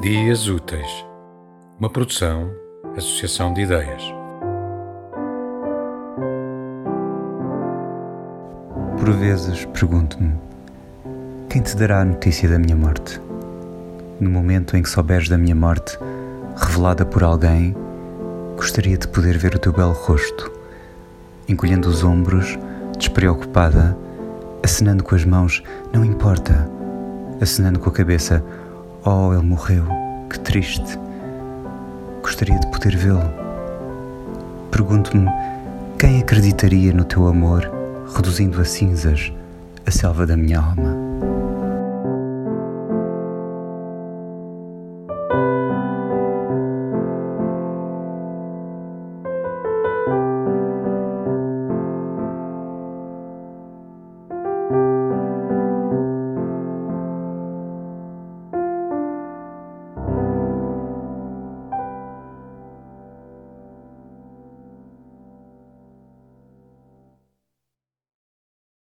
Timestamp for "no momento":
14.18-14.74